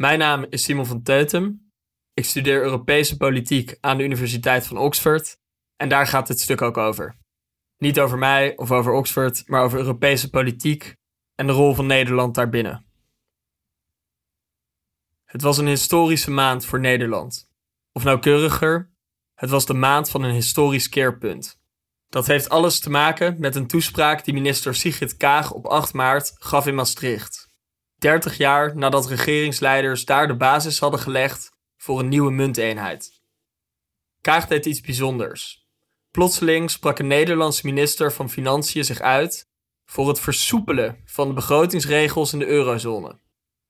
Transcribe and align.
Mijn 0.00 0.18
naam 0.18 0.46
is 0.48 0.62
Simon 0.62 0.86
van 0.86 1.02
Teutem. 1.02 1.72
Ik 2.14 2.24
studeer 2.24 2.62
Europese 2.62 3.16
politiek 3.16 3.76
aan 3.80 3.96
de 3.96 4.04
Universiteit 4.04 4.66
van 4.66 4.78
Oxford 4.78 5.38
en 5.76 5.88
daar 5.88 6.06
gaat 6.06 6.26
dit 6.26 6.40
stuk 6.40 6.62
ook 6.62 6.76
over. 6.76 7.16
Niet 7.78 8.00
over 8.00 8.18
mij 8.18 8.56
of 8.56 8.70
over 8.70 8.92
Oxford, 8.92 9.42
maar 9.46 9.62
over 9.62 9.78
Europese 9.78 10.30
politiek 10.30 10.96
en 11.34 11.46
de 11.46 11.52
rol 11.52 11.74
van 11.74 11.86
Nederland 11.86 12.34
daarbinnen. 12.34 12.86
Het 15.24 15.42
was 15.42 15.58
een 15.58 15.66
historische 15.66 16.30
maand 16.30 16.64
voor 16.64 16.80
Nederland. 16.80 17.50
Of 17.92 18.04
nauwkeuriger, 18.04 18.90
het 19.34 19.50
was 19.50 19.66
de 19.66 19.74
maand 19.74 20.10
van 20.10 20.22
een 20.22 20.34
historisch 20.34 20.88
keerpunt. 20.88 21.60
Dat 22.08 22.26
heeft 22.26 22.48
alles 22.48 22.80
te 22.80 22.90
maken 22.90 23.40
met 23.40 23.54
een 23.54 23.66
toespraak 23.66 24.24
die 24.24 24.34
minister 24.34 24.74
Sigrid 24.74 25.16
Kaag 25.16 25.52
op 25.52 25.66
8 25.66 25.92
maart 25.92 26.32
gaf 26.38 26.66
in 26.66 26.74
Maastricht. 26.74 27.39
30 28.00 28.36
jaar 28.36 28.76
nadat 28.76 29.06
regeringsleiders 29.06 30.04
daar 30.04 30.26
de 30.26 30.36
basis 30.36 30.78
hadden 30.78 31.00
gelegd 31.00 31.52
voor 31.76 31.98
een 31.98 32.08
nieuwe 32.08 32.30
munteenheid. 32.30 33.22
Kaag 34.20 34.46
deed 34.46 34.66
iets 34.66 34.80
bijzonders. 34.80 35.68
Plotseling 36.10 36.70
sprak 36.70 36.98
een 36.98 37.06
Nederlandse 37.06 37.66
minister 37.66 38.12
van 38.12 38.30
Financiën 38.30 38.84
zich 38.84 39.00
uit 39.00 39.48
voor 39.84 40.08
het 40.08 40.20
versoepelen 40.20 41.02
van 41.04 41.28
de 41.28 41.34
begrotingsregels 41.34 42.32
in 42.32 42.38
de 42.38 42.46
eurozone. 42.46 43.18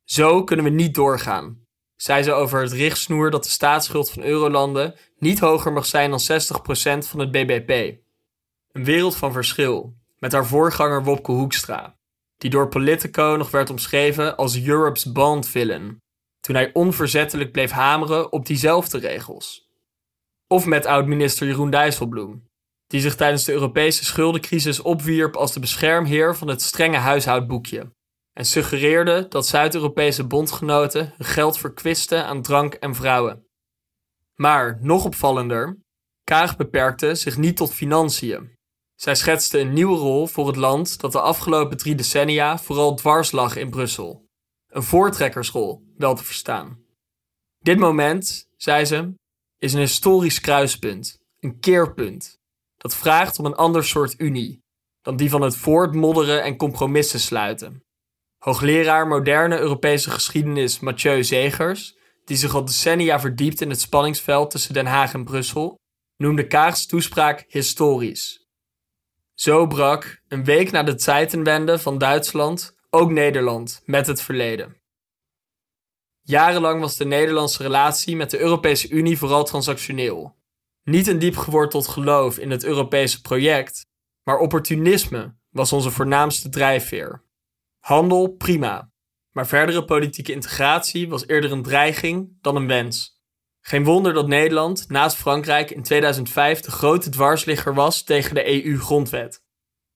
Zo 0.04 0.44
kunnen 0.44 0.64
we 0.64 0.70
niet 0.70 0.94
doorgaan, 0.94 1.66
zei 1.96 2.22
ze 2.22 2.32
over 2.32 2.62
het 2.62 2.72
richtsnoer 2.72 3.30
dat 3.30 3.44
de 3.44 3.50
staatsschuld 3.50 4.10
van 4.10 4.22
eurolanden 4.22 4.94
niet 5.18 5.38
hoger 5.38 5.72
mag 5.72 5.86
zijn 5.86 6.10
dan 6.10 6.20
60% 6.20 7.08
van 7.08 7.18
het 7.20 7.30
BBP. 7.30 7.98
Een 8.72 8.84
wereld 8.84 9.16
van 9.16 9.32
verschil 9.32 9.94
met 10.18 10.32
haar 10.32 10.46
voorganger 10.46 11.04
Wopke 11.04 11.32
Hoekstra, 11.32 11.98
die 12.40 12.50
door 12.50 12.68
Politico 12.68 13.34
nog 13.38 13.50
werd 13.50 13.70
omschreven 13.70 14.36
als 14.36 14.62
Europe's 14.62 15.12
Bond 15.12 15.48
villain, 15.48 15.98
toen 16.40 16.54
hij 16.54 16.70
onverzettelijk 16.72 17.52
bleef 17.52 17.70
hameren 17.70 18.32
op 18.32 18.46
diezelfde 18.46 18.98
regels. 18.98 19.68
Of 20.46 20.66
met 20.66 20.86
oud-minister 20.86 21.46
Jeroen 21.46 21.70
Dijsselbloem, 21.70 22.44
die 22.86 23.00
zich 23.00 23.16
tijdens 23.16 23.44
de 23.44 23.52
Europese 23.52 24.04
schuldencrisis 24.04 24.80
opwierp 24.80 25.36
als 25.36 25.52
de 25.52 25.60
beschermheer 25.60 26.36
van 26.36 26.48
het 26.48 26.62
strenge 26.62 26.96
huishoudboekje 26.96 27.92
en 28.32 28.44
suggereerde 28.44 29.26
dat 29.28 29.46
Zuid-Europese 29.46 30.26
bondgenoten 30.26 31.14
hun 31.16 31.26
geld 31.26 31.58
verkwisten 31.58 32.26
aan 32.26 32.42
drank 32.42 32.74
en 32.74 32.94
vrouwen. 32.94 33.46
Maar 34.34 34.78
nog 34.80 35.04
opvallender, 35.04 35.78
Kaag 36.24 36.56
beperkte 36.56 37.14
zich 37.14 37.36
niet 37.36 37.56
tot 37.56 37.74
financiën. 37.74 38.58
Zij 39.00 39.14
schetste 39.14 39.58
een 39.58 39.72
nieuwe 39.72 39.96
rol 39.96 40.26
voor 40.26 40.46
het 40.46 40.56
land 40.56 41.00
dat 41.00 41.12
de 41.12 41.20
afgelopen 41.20 41.76
drie 41.76 41.94
decennia 41.94 42.58
vooral 42.58 42.94
dwars 42.94 43.32
lag 43.32 43.56
in 43.56 43.70
Brussel. 43.70 44.26
Een 44.66 44.82
voortrekkersrol, 44.82 45.82
wel 45.96 46.14
te 46.14 46.24
verstaan. 46.24 46.84
Dit 47.58 47.78
moment, 47.78 48.48
zei 48.56 48.84
ze, 48.84 49.14
is 49.58 49.72
een 49.72 49.80
historisch 49.80 50.40
kruispunt, 50.40 51.18
een 51.38 51.60
keerpunt, 51.60 52.38
dat 52.76 52.96
vraagt 52.96 53.38
om 53.38 53.44
een 53.44 53.54
ander 53.54 53.84
soort 53.84 54.14
unie 54.20 54.58
dan 55.02 55.16
die 55.16 55.30
van 55.30 55.42
het 55.42 55.56
voortmodderen 55.56 56.42
en 56.42 56.56
compromissen 56.56 57.20
sluiten. 57.20 57.80
Hoogleraar 58.38 59.06
moderne 59.06 59.58
Europese 59.58 60.10
geschiedenis 60.10 60.80
Mathieu 60.80 61.24
Zegers, 61.24 61.96
die 62.24 62.36
zich 62.36 62.54
al 62.54 62.64
decennia 62.64 63.20
verdiept 63.20 63.60
in 63.60 63.70
het 63.70 63.80
spanningsveld 63.80 64.50
tussen 64.50 64.74
Den 64.74 64.86
Haag 64.86 65.12
en 65.12 65.24
Brussel, 65.24 65.78
noemde 66.16 66.46
Kaags 66.46 66.86
toespraak 66.86 67.44
historisch. 67.48 68.48
Zo 69.40 69.66
brak, 69.66 70.22
een 70.28 70.44
week 70.44 70.70
na 70.70 70.82
de 70.82 70.94
Zeitenwende 70.96 71.78
van 71.78 71.98
Duitsland, 71.98 72.76
ook 72.90 73.10
Nederland 73.10 73.82
met 73.84 74.06
het 74.06 74.22
verleden. 74.22 74.76
Jarenlang 76.20 76.80
was 76.80 76.96
de 76.96 77.04
Nederlandse 77.04 77.62
relatie 77.62 78.16
met 78.16 78.30
de 78.30 78.38
Europese 78.38 78.88
Unie 78.88 79.18
vooral 79.18 79.44
transactioneel. 79.44 80.36
Niet 80.82 81.06
een 81.06 81.18
diep 81.18 81.36
geworteld 81.36 81.88
geloof 81.88 82.38
in 82.38 82.50
het 82.50 82.64
Europese 82.64 83.20
project, 83.20 83.86
maar 84.22 84.38
opportunisme 84.38 85.36
was 85.50 85.72
onze 85.72 85.90
voornaamste 85.90 86.48
drijfveer. 86.48 87.24
Handel 87.78 88.28
prima, 88.28 88.92
maar 89.30 89.46
verdere 89.46 89.84
politieke 89.84 90.32
integratie 90.32 91.08
was 91.08 91.26
eerder 91.26 91.52
een 91.52 91.62
dreiging 91.62 92.38
dan 92.40 92.56
een 92.56 92.66
wens. 92.66 93.19
Geen 93.60 93.84
wonder 93.84 94.12
dat 94.12 94.26
Nederland 94.26 94.88
naast 94.88 95.16
Frankrijk 95.16 95.70
in 95.70 95.82
2005 95.82 96.60
de 96.60 96.70
grote 96.70 97.10
dwarsligger 97.10 97.74
was 97.74 98.02
tegen 98.02 98.34
de 98.34 98.64
EU-grondwet. 98.64 99.42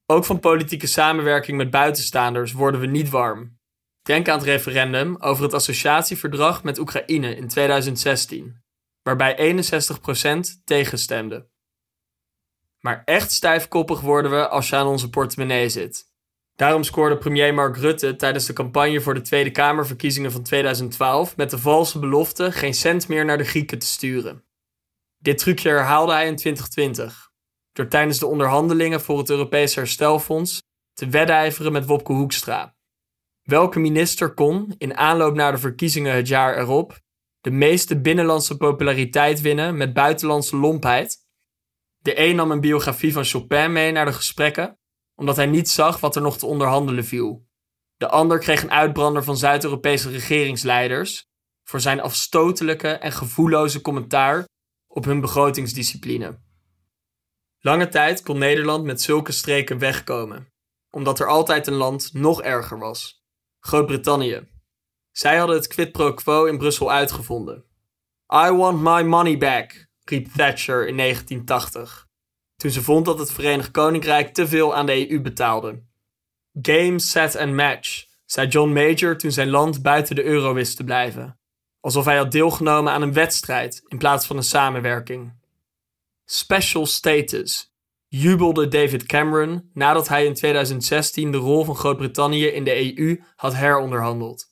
Ook 0.05 0.25
van 0.25 0.39
politieke 0.39 0.87
samenwerking 0.87 1.57
met 1.57 1.69
buitenstaanders 1.69 2.51
worden 2.51 2.79
we 2.79 2.87
niet 2.87 3.09
warm. 3.09 3.59
Denk 4.01 4.29
aan 4.29 4.37
het 4.37 4.47
referendum 4.47 5.15
over 5.19 5.43
het 5.43 5.53
associatieverdrag 5.53 6.63
met 6.63 6.77
Oekraïne 6.77 7.35
in 7.35 7.47
2016, 7.47 8.63
waarbij 9.01 9.35
61% 9.37 10.63
tegenstemde. 10.63 11.49
Maar 12.79 13.01
echt 13.05 13.31
stijfkoppig 13.31 14.01
worden 14.01 14.31
we 14.31 14.47
als 14.47 14.69
je 14.69 14.75
aan 14.75 14.87
onze 14.87 15.09
portemonnee 15.09 15.69
zit. 15.69 16.13
Daarom 16.55 16.83
scoorde 16.83 17.17
premier 17.17 17.53
Mark 17.53 17.77
Rutte 17.77 18.15
tijdens 18.15 18.45
de 18.45 18.53
campagne 18.53 19.01
voor 19.01 19.13
de 19.13 19.21
Tweede 19.21 19.51
Kamerverkiezingen 19.51 20.31
van 20.31 20.43
2012 20.43 21.37
met 21.37 21.49
de 21.49 21.57
valse 21.57 21.99
belofte 21.99 22.51
geen 22.51 22.73
cent 22.73 23.07
meer 23.07 23.25
naar 23.25 23.37
de 23.37 23.43
Grieken 23.43 23.79
te 23.79 23.85
sturen. 23.85 24.43
Dit 25.17 25.37
trucje 25.37 25.69
herhaalde 25.69 26.11
hij 26.11 26.27
in 26.27 26.35
2020, 26.35 27.31
door 27.71 27.87
tijdens 27.87 28.19
de 28.19 28.25
onderhandelingen 28.25 29.01
voor 29.01 29.17
het 29.17 29.29
Europees 29.29 29.75
Herstelfonds 29.75 30.63
te 30.93 31.09
wedijveren 31.09 31.71
met 31.71 31.85
Wopke 31.85 32.13
Hoekstra. 32.13 32.75
Welke 33.41 33.79
minister 33.79 34.33
kon, 34.33 34.75
in 34.77 34.97
aanloop 34.97 35.35
naar 35.35 35.51
de 35.51 35.57
verkiezingen 35.57 36.15
het 36.15 36.27
jaar 36.27 36.57
erop, 36.57 36.99
de 37.41 37.51
meeste 37.51 38.01
binnenlandse 38.01 38.57
populariteit 38.57 39.41
winnen 39.41 39.77
met 39.77 39.93
buitenlandse 39.93 40.57
lompheid? 40.57 41.17
De 41.97 42.19
een 42.19 42.35
nam 42.35 42.51
een 42.51 42.59
biografie 42.59 43.13
van 43.13 43.23
Chopin 43.23 43.71
mee 43.71 43.91
naar 43.91 44.05
de 44.05 44.13
gesprekken, 44.13 44.79
omdat 45.15 45.35
hij 45.35 45.45
niet 45.45 45.69
zag 45.69 45.99
wat 45.99 46.15
er 46.15 46.21
nog 46.21 46.37
te 46.37 46.45
onderhandelen 46.45 47.05
viel. 47.05 47.47
De 47.97 48.07
ander 48.09 48.39
kreeg 48.39 48.63
een 48.63 48.71
uitbrander 48.71 49.23
van 49.23 49.37
Zuid-Europese 49.37 50.09
regeringsleiders 50.09 51.23
voor 51.63 51.79
zijn 51.79 52.01
afstotelijke 52.01 52.87
en 52.87 53.11
gevoelloze 53.11 53.81
commentaar 53.81 54.47
op 54.87 55.05
hun 55.05 55.19
begrotingsdiscipline. 55.21 56.39
Lange 57.59 57.87
tijd 57.87 58.23
kon 58.23 58.37
Nederland 58.37 58.83
met 58.83 59.01
zulke 59.01 59.31
streken 59.31 59.77
wegkomen, 59.77 60.53
omdat 60.89 61.19
er 61.19 61.27
altijd 61.27 61.67
een 61.67 61.73
land 61.73 62.13
nog 62.13 62.41
erger 62.41 62.79
was: 62.79 63.23
Groot-Brittannië. 63.59 64.47
Zij 65.11 65.37
hadden 65.37 65.55
het 65.55 65.67
quid 65.67 65.91
pro 65.91 66.13
quo 66.13 66.45
in 66.45 66.57
Brussel 66.57 66.91
uitgevonden. 66.91 67.65
I 68.33 68.51
want 68.51 68.81
my 68.81 69.01
money 69.01 69.37
back, 69.37 69.87
riep 70.03 70.27
Thatcher 70.33 70.87
in 70.87 70.97
1980 70.97 72.04
toen 72.65 72.73
ze 72.73 72.83
vond 72.83 73.05
dat 73.05 73.19
het 73.19 73.31
Verenigd 73.31 73.71
Koninkrijk 73.71 74.33
te 74.33 74.47
veel 74.47 74.75
aan 74.75 74.85
de 74.85 75.11
EU 75.11 75.21
betaalde. 75.21 75.81
Game, 76.61 76.99
set 76.99 77.35
and 77.37 77.53
match, 77.53 78.05
zei 78.25 78.47
John 78.47 78.73
Major 78.73 79.17
toen 79.17 79.31
zijn 79.31 79.49
land 79.49 79.81
buiten 79.81 80.15
de 80.15 80.23
euro 80.23 80.53
wist 80.53 80.77
te 80.77 80.83
blijven. 80.83 81.39
Alsof 81.79 82.05
hij 82.05 82.17
had 82.17 82.31
deelgenomen 82.31 82.93
aan 82.93 83.01
een 83.01 83.13
wedstrijd 83.13 83.83
in 83.87 83.97
plaats 83.97 84.27
van 84.27 84.37
een 84.37 84.43
samenwerking. 84.43 85.33
Special 86.25 86.85
status, 86.85 87.73
jubelde 88.07 88.67
David 88.67 89.05
Cameron 89.05 89.69
nadat 89.73 90.07
hij 90.07 90.25
in 90.25 90.33
2016 90.33 91.31
de 91.31 91.37
rol 91.37 91.63
van 91.63 91.75
Groot-Brittannië 91.75 92.45
in 92.45 92.63
de 92.63 92.97
EU 92.97 93.23
had 93.35 93.53
heronderhandeld. 93.53 94.45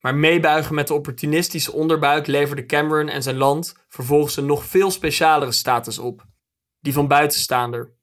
Maar 0.00 0.14
meebuigen 0.14 0.74
met 0.74 0.86
de 0.86 0.94
opportunistische 0.94 1.72
onderbuik 1.72 2.26
leverde 2.26 2.66
Cameron 2.66 3.08
en 3.08 3.22
zijn 3.22 3.36
land 3.36 3.74
vervolgens 3.88 4.36
een 4.36 4.46
nog 4.46 4.64
veel 4.64 4.90
specialere 4.90 5.52
status 5.52 5.98
op 5.98 6.26
die 6.80 6.92
van 6.92 7.08
buitenstaander. 7.08 7.96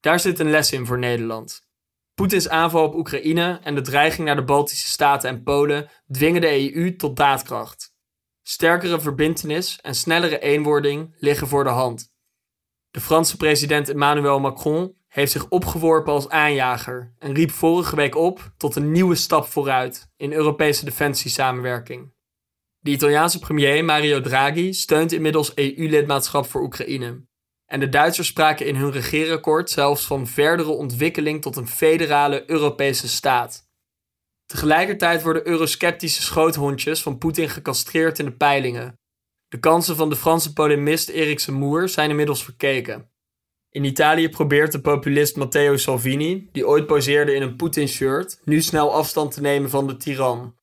Daar 0.00 0.20
zit 0.20 0.38
een 0.38 0.50
les 0.50 0.72
in 0.72 0.86
voor 0.86 0.98
Nederland. 0.98 1.68
Poetins 2.14 2.48
aanval 2.48 2.84
op 2.84 2.94
Oekraïne 2.94 3.60
en 3.62 3.74
de 3.74 3.80
dreiging 3.80 4.26
naar 4.26 4.36
de 4.36 4.44
Baltische 4.44 4.86
Staten 4.86 5.30
en 5.30 5.42
Polen 5.42 5.90
dwingen 6.12 6.40
de 6.40 6.74
EU 6.74 6.96
tot 6.96 7.16
daadkracht. 7.16 7.94
Sterkere 8.42 9.00
verbintenis 9.00 9.80
en 9.80 9.94
snellere 9.94 10.38
eenwording 10.38 11.14
liggen 11.18 11.48
voor 11.48 11.64
de 11.64 11.70
hand. 11.70 12.12
De 12.90 13.00
Franse 13.00 13.36
president 13.36 13.88
Emmanuel 13.88 14.40
Macron 14.40 14.96
heeft 15.08 15.32
zich 15.32 15.48
opgeworpen 15.48 16.12
als 16.12 16.28
aanjager 16.28 17.14
en 17.18 17.34
riep 17.34 17.50
vorige 17.50 17.96
week 17.96 18.16
op 18.16 18.52
tot 18.56 18.76
een 18.76 18.92
nieuwe 18.92 19.14
stap 19.14 19.46
vooruit 19.46 20.10
in 20.16 20.32
Europese 20.32 20.84
defensiesamenwerking. 20.84 22.12
De 22.82 22.90
Italiaanse 22.90 23.38
premier 23.38 23.84
Mario 23.84 24.20
Draghi 24.20 24.72
steunt 24.72 25.12
inmiddels 25.12 25.54
EU-lidmaatschap 25.54 26.46
voor 26.46 26.62
Oekraïne. 26.62 27.26
En 27.66 27.80
de 27.80 27.88
Duitsers 27.88 28.28
spraken 28.28 28.66
in 28.66 28.76
hun 28.76 28.90
regeerakkoord 28.90 29.70
zelfs 29.70 30.06
van 30.06 30.26
verdere 30.26 30.70
ontwikkeling 30.70 31.42
tot 31.42 31.56
een 31.56 31.68
federale 31.68 32.50
Europese 32.50 33.08
staat. 33.08 33.68
Tegelijkertijd 34.46 35.22
worden 35.22 35.46
eurosceptische 35.46 36.22
schoothondjes 36.22 37.02
van 37.02 37.18
Poetin 37.18 37.48
gecastreerd 37.48 38.18
in 38.18 38.24
de 38.24 38.32
peilingen. 38.32 38.98
De 39.48 39.58
kansen 39.58 39.96
van 39.96 40.08
de 40.08 40.16
Franse 40.16 40.52
polemist 40.52 41.08
Erik 41.08 41.40
Zemmour 41.40 41.88
zijn 41.88 42.10
inmiddels 42.10 42.44
verkeken. 42.44 43.10
In 43.70 43.84
Italië 43.84 44.28
probeert 44.28 44.72
de 44.72 44.80
populist 44.80 45.36
Matteo 45.36 45.76
Salvini, 45.76 46.48
die 46.52 46.66
ooit 46.66 46.86
poseerde 46.86 47.34
in 47.34 47.42
een 47.42 47.56
Poetin-shirt, 47.56 48.40
nu 48.44 48.60
snel 48.60 48.94
afstand 48.94 49.32
te 49.32 49.40
nemen 49.40 49.70
van 49.70 49.86
de 49.86 49.96
tiran 49.96 50.58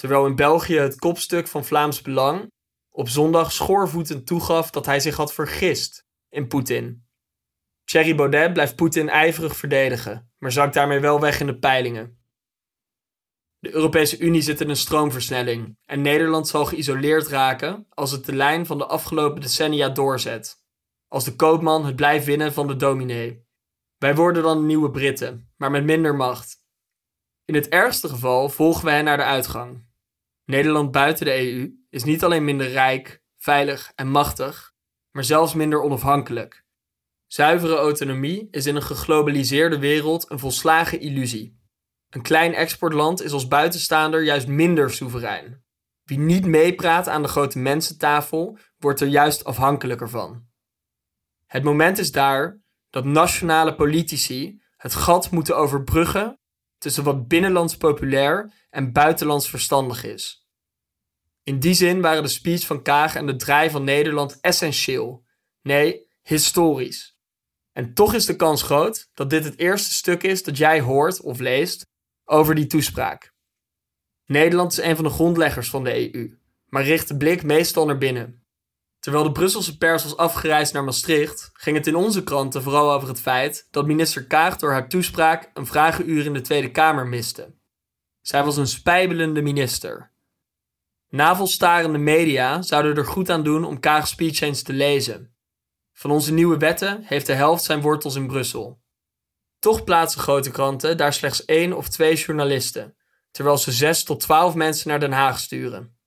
terwijl 0.00 0.26
in 0.26 0.34
België 0.34 0.78
het 0.78 0.98
kopstuk 0.98 1.46
van 1.46 1.64
Vlaams 1.64 2.02
Belang 2.02 2.52
op 2.90 3.08
zondag 3.08 3.52
schoorvoetend 3.52 4.26
toegaf 4.26 4.70
dat 4.70 4.86
hij 4.86 5.00
zich 5.00 5.16
had 5.16 5.32
vergist 5.32 6.04
in 6.28 6.46
Poetin. 6.46 7.06
Thierry 7.84 8.14
Baudet 8.14 8.52
blijft 8.52 8.76
Poetin 8.76 9.08
ijverig 9.08 9.56
verdedigen, 9.56 10.32
maar 10.38 10.52
zakt 10.52 10.74
daarmee 10.74 11.00
wel 11.00 11.20
weg 11.20 11.40
in 11.40 11.46
de 11.46 11.58
peilingen. 11.58 12.18
De 13.58 13.74
Europese 13.74 14.18
Unie 14.18 14.42
zit 14.42 14.60
in 14.60 14.68
een 14.68 14.76
stroomversnelling 14.76 15.78
en 15.84 16.02
Nederland 16.02 16.48
zal 16.48 16.64
geïsoleerd 16.64 17.26
raken 17.26 17.86
als 17.88 18.10
het 18.10 18.24
de 18.24 18.34
lijn 18.34 18.66
van 18.66 18.78
de 18.78 18.86
afgelopen 18.86 19.40
decennia 19.40 19.88
doorzet. 19.88 20.64
Als 21.08 21.24
de 21.24 21.36
koopman 21.36 21.86
het 21.86 21.96
blijft 21.96 22.26
winnen 22.26 22.52
van 22.52 22.66
de 22.66 22.76
dominee. 22.76 23.46
Wij 23.98 24.14
worden 24.14 24.42
dan 24.42 24.66
nieuwe 24.66 24.90
Britten, 24.90 25.52
maar 25.56 25.70
met 25.70 25.84
minder 25.84 26.14
macht. 26.14 26.56
In 27.44 27.54
het 27.54 27.68
ergste 27.68 28.08
geval 28.08 28.48
volgen 28.48 28.84
wij 28.84 29.02
naar 29.02 29.16
de 29.16 29.22
uitgang. 29.22 29.88
Nederland 30.50 30.90
buiten 30.90 31.24
de 31.24 31.52
EU 31.52 31.72
is 31.90 32.04
niet 32.04 32.24
alleen 32.24 32.44
minder 32.44 32.68
rijk, 32.68 33.22
veilig 33.38 33.92
en 33.94 34.08
machtig, 34.08 34.72
maar 35.10 35.24
zelfs 35.24 35.54
minder 35.54 35.82
onafhankelijk. 35.82 36.64
Zuivere 37.26 37.76
autonomie 37.76 38.48
is 38.50 38.66
in 38.66 38.76
een 38.76 38.82
geglobaliseerde 38.82 39.78
wereld 39.78 40.30
een 40.30 40.38
volslagen 40.38 41.00
illusie. 41.00 41.58
Een 42.08 42.22
klein 42.22 42.54
exportland 42.54 43.22
is 43.22 43.32
als 43.32 43.48
buitenstaander 43.48 44.22
juist 44.22 44.46
minder 44.46 44.90
soeverein. 44.90 45.64
Wie 46.04 46.18
niet 46.18 46.46
meepraat 46.46 47.08
aan 47.08 47.22
de 47.22 47.28
grote 47.28 47.58
mensentafel, 47.58 48.58
wordt 48.78 49.00
er 49.00 49.08
juist 49.08 49.44
afhankelijker 49.44 50.08
van. 50.08 50.46
Het 51.46 51.62
moment 51.62 51.98
is 51.98 52.12
daar 52.12 52.60
dat 52.90 53.04
nationale 53.04 53.74
politici 53.74 54.62
het 54.76 54.94
gat 54.94 55.30
moeten 55.30 55.56
overbruggen 55.56 56.39
tussen 56.80 57.04
wat 57.04 57.28
binnenlands 57.28 57.76
populair 57.76 58.52
en 58.70 58.92
buitenlands 58.92 59.48
verstandig 59.48 60.04
is. 60.04 60.48
In 61.42 61.60
die 61.60 61.74
zin 61.74 62.00
waren 62.00 62.22
de 62.22 62.28
speech 62.28 62.66
van 62.66 62.82
Kaag 62.82 63.14
en 63.14 63.26
de 63.26 63.36
draai 63.36 63.70
van 63.70 63.84
Nederland 63.84 64.40
essentieel, 64.40 65.24
nee, 65.62 66.06
historisch. 66.22 67.18
En 67.72 67.94
toch 67.94 68.14
is 68.14 68.26
de 68.26 68.36
kans 68.36 68.62
groot 68.62 69.10
dat 69.14 69.30
dit 69.30 69.44
het 69.44 69.58
eerste 69.58 69.92
stuk 69.92 70.22
is 70.22 70.42
dat 70.42 70.56
jij 70.56 70.80
hoort 70.80 71.20
of 71.20 71.38
leest 71.38 71.86
over 72.24 72.54
die 72.54 72.66
toespraak. 72.66 73.34
Nederland 74.26 74.72
is 74.72 74.78
een 74.78 74.96
van 74.96 75.04
de 75.04 75.10
grondleggers 75.10 75.70
van 75.70 75.84
de 75.84 76.14
EU, 76.14 76.38
maar 76.66 76.84
richt 76.84 77.08
de 77.08 77.16
blik 77.16 77.42
meestal 77.42 77.86
naar 77.86 77.98
binnen. 77.98 78.39
Terwijl 79.00 79.24
de 79.24 79.32
Brusselse 79.32 79.76
pers 79.76 80.02
was 80.02 80.16
afgereisd 80.16 80.72
naar 80.72 80.84
Maastricht, 80.84 81.50
ging 81.52 81.76
het 81.76 81.86
in 81.86 81.94
onze 81.94 82.22
kranten 82.24 82.62
vooral 82.62 82.92
over 82.92 83.08
het 83.08 83.20
feit 83.20 83.68
dat 83.70 83.86
minister 83.86 84.26
Kaag 84.26 84.56
door 84.56 84.70
haar 84.70 84.88
toespraak 84.88 85.50
een 85.54 85.66
vragenuur 85.66 86.24
in 86.24 86.32
de 86.32 86.40
Tweede 86.40 86.70
Kamer 86.70 87.06
miste. 87.06 87.54
Zij 88.20 88.44
was 88.44 88.56
een 88.56 88.66
spijbelende 88.66 89.42
minister. 89.42 90.12
Navelstarende 91.08 91.98
media 91.98 92.62
zouden 92.62 92.96
er 92.96 93.06
goed 93.06 93.30
aan 93.30 93.42
doen 93.42 93.64
om 93.64 93.80
Kaag's 93.80 94.10
speech 94.10 94.40
eens 94.40 94.62
te 94.62 94.72
lezen. 94.72 95.34
Van 95.92 96.10
onze 96.10 96.32
nieuwe 96.32 96.56
wetten 96.56 97.02
heeft 97.04 97.26
de 97.26 97.32
helft 97.32 97.64
zijn 97.64 97.80
wortels 97.80 98.14
in 98.14 98.26
Brussel. 98.26 98.82
Toch 99.58 99.84
plaatsen 99.84 100.20
grote 100.20 100.50
kranten 100.50 100.96
daar 100.96 101.12
slechts 101.12 101.44
één 101.44 101.76
of 101.76 101.88
twee 101.88 102.16
journalisten, 102.16 102.96
terwijl 103.30 103.58
ze 103.58 103.72
zes 103.72 104.04
tot 104.04 104.20
twaalf 104.20 104.54
mensen 104.54 104.88
naar 104.88 105.00
Den 105.00 105.12
Haag 105.12 105.38
sturen. 105.38 105.99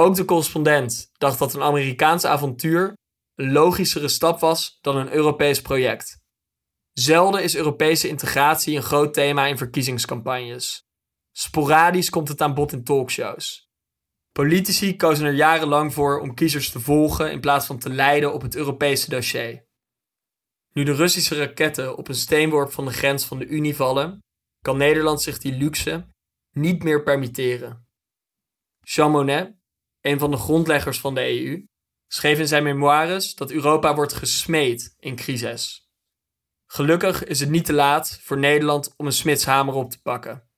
Ook 0.00 0.14
de 0.14 0.24
correspondent 0.24 1.10
dacht 1.12 1.38
dat 1.38 1.54
een 1.54 1.62
Amerikaans 1.62 2.24
avontuur 2.24 2.96
een 3.34 3.52
logischere 3.52 4.08
stap 4.08 4.40
was 4.40 4.78
dan 4.80 4.96
een 4.96 5.12
Europees 5.12 5.62
project. 5.62 6.18
Zelden 6.92 7.42
is 7.42 7.56
Europese 7.56 8.08
integratie 8.08 8.76
een 8.76 8.82
groot 8.82 9.14
thema 9.14 9.46
in 9.46 9.56
verkiezingscampagnes. 9.56 10.82
Sporadisch 11.32 12.10
komt 12.10 12.28
het 12.28 12.40
aan 12.40 12.54
bod 12.54 12.72
in 12.72 12.84
talkshows. 12.84 13.70
Politici 14.32 14.96
kozen 14.96 15.26
er 15.26 15.34
jarenlang 15.34 15.94
voor 15.94 16.20
om 16.20 16.34
kiezers 16.34 16.70
te 16.70 16.80
volgen 16.80 17.32
in 17.32 17.40
plaats 17.40 17.66
van 17.66 17.78
te 17.78 17.90
leiden 17.90 18.32
op 18.32 18.42
het 18.42 18.56
Europese 18.56 19.10
dossier. 19.10 19.66
Nu 20.72 20.82
de 20.82 20.94
Russische 20.94 21.34
raketten 21.34 21.96
op 21.96 22.08
een 22.08 22.14
steenworp 22.14 22.72
van 22.72 22.84
de 22.84 22.92
grens 22.92 23.24
van 23.24 23.38
de 23.38 23.46
Unie 23.46 23.76
vallen, 23.76 24.18
kan 24.60 24.76
Nederland 24.76 25.22
zich 25.22 25.38
die 25.38 25.52
luxe 25.52 26.06
niet 26.50 26.82
meer 26.82 27.02
permitteren. 27.02 27.86
Jean 28.80 29.10
Monnet, 29.10 29.57
een 30.00 30.18
van 30.18 30.30
de 30.30 30.36
grondleggers 30.36 31.00
van 31.00 31.14
de 31.14 31.20
EU, 31.20 31.66
schreef 32.06 32.38
in 32.38 32.48
zijn 32.48 32.62
memoires 32.62 33.34
dat 33.34 33.50
Europa 33.50 33.94
wordt 33.94 34.12
gesmeed 34.12 34.94
in 34.98 35.16
crisis. 35.16 35.90
Gelukkig 36.66 37.24
is 37.24 37.40
het 37.40 37.50
niet 37.50 37.64
te 37.64 37.72
laat 37.72 38.20
voor 38.22 38.38
Nederland 38.38 38.94
om 38.96 39.06
een 39.06 39.12
smidshamer 39.12 39.74
op 39.74 39.90
te 39.90 40.00
pakken. 40.00 40.48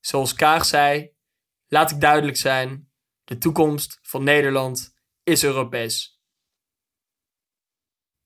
Zoals 0.00 0.34
Kaag 0.34 0.64
zei, 0.64 1.10
laat 1.66 1.90
ik 1.90 2.00
duidelijk 2.00 2.36
zijn, 2.36 2.90
de 3.24 3.38
toekomst 3.38 3.98
van 4.02 4.24
Nederland 4.24 4.94
is 5.22 5.44
Europees. 5.44 6.19